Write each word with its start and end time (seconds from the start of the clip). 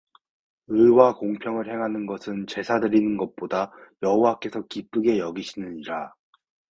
의와 0.69 1.13
공평을 1.17 1.71
행하는 1.71 2.07
것은 2.07 2.47
제사 2.47 2.79
드리는 2.79 3.17
것보다 3.17 3.71
여호와께서 4.01 4.63
기쁘게 4.65 5.19
여기시느니라 5.19 6.15